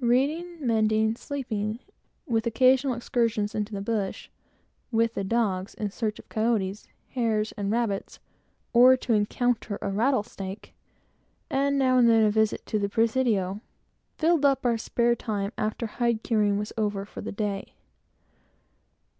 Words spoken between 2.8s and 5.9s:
excursions into the bush, with the dogs,